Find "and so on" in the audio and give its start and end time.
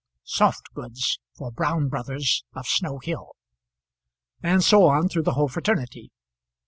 4.41-5.07